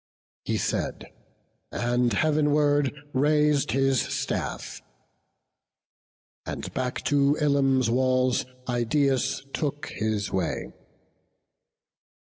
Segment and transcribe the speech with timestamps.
[0.45, 1.11] He said:
[1.71, 4.81] and heav'nward rais'd his staff;
[6.43, 10.73] and back To Ilium's walls Idaeus took his way.